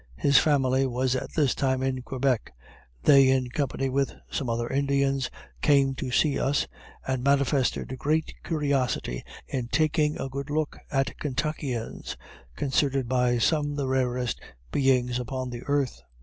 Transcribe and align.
His 0.17 0.39
family 0.39 0.87
was 0.87 1.15
at 1.15 1.29
this 1.35 1.53
time 1.53 1.83
in 1.83 2.01
Quebec; 2.01 2.55
they, 3.03 3.29
in 3.29 3.51
company 3.51 3.87
with 3.87 4.15
some 4.31 4.49
other 4.49 4.67
Indians, 4.67 5.29
came 5.61 5.93
to 5.93 6.09
see 6.09 6.39
us, 6.39 6.65
and 7.05 7.23
manifested 7.23 7.99
great 7.99 8.33
curiosity 8.43 9.23
in 9.47 9.67
taking 9.67 10.19
a 10.19 10.27
good 10.27 10.49
look 10.49 10.79
at 10.89 11.19
Kentuckians 11.19 12.17
considered 12.55 13.07
by 13.07 13.37
some 13.37 13.75
the 13.75 13.87
rarest 13.87 14.41
beings 14.71 15.19
upon 15.19 15.51
the 15.51 15.61
earth. 15.67 16.01